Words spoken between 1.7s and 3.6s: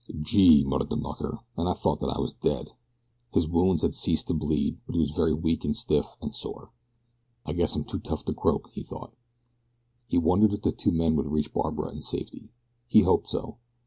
thought that I was dead!" His